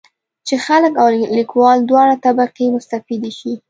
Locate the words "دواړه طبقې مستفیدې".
1.89-3.31